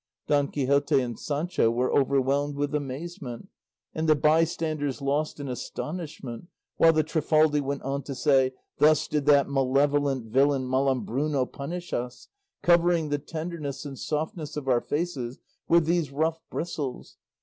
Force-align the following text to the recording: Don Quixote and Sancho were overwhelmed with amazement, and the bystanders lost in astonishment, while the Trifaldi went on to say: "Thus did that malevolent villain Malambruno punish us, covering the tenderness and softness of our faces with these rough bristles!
Don 0.25 0.47
Quixote 0.47 0.99
and 0.99 1.19
Sancho 1.19 1.69
were 1.69 1.93
overwhelmed 1.93 2.55
with 2.55 2.73
amazement, 2.73 3.49
and 3.93 4.09
the 4.09 4.15
bystanders 4.15 4.99
lost 4.99 5.39
in 5.39 5.47
astonishment, 5.47 6.47
while 6.77 6.91
the 6.91 7.03
Trifaldi 7.03 7.61
went 7.61 7.83
on 7.83 8.01
to 8.05 8.15
say: 8.15 8.53
"Thus 8.79 9.07
did 9.07 9.27
that 9.27 9.47
malevolent 9.47 10.25
villain 10.25 10.67
Malambruno 10.67 11.45
punish 11.45 11.93
us, 11.93 12.29
covering 12.63 13.09
the 13.09 13.19
tenderness 13.19 13.85
and 13.85 13.95
softness 13.99 14.57
of 14.57 14.67
our 14.67 14.81
faces 14.81 15.37
with 15.67 15.85
these 15.85 16.11
rough 16.11 16.41
bristles! 16.49 17.17